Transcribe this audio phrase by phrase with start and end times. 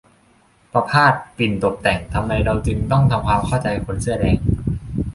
[0.71, 4.37] ประภาส ปิ่นตบแต่ง: ทำไมเราจึงต้องทำความเข้าใจคนเสื้อแดง